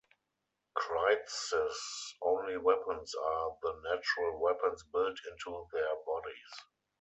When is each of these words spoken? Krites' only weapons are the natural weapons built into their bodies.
Krites' 0.75 1.53
only 2.23 2.57
weapons 2.57 3.13
are 3.13 3.55
the 3.61 3.79
natural 3.83 4.41
weapons 4.41 4.81
built 4.91 5.19
into 5.29 5.67
their 5.71 5.95
bodies. 6.07 6.53